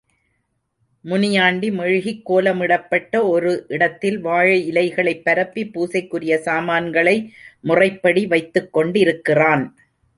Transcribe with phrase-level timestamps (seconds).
[1.05, 7.15] முனியாண்டி மெழுகிக் கோலமிடப்பட்ட ஒரு இடத்தில் வாழை இலைகளைப்பரப்பி பூசைக்குரிய சாமான்களை
[7.61, 9.65] முறைப்படி வைத்துக்கொண்டிருக்கிறான்.